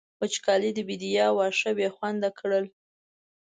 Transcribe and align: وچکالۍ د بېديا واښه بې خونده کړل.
وچکالۍ 0.21 0.71
د 0.75 0.79
بېديا 0.87 1.25
واښه 1.33 1.71
بې 1.77 1.87
خونده 1.95 2.29
کړل. 2.39 2.65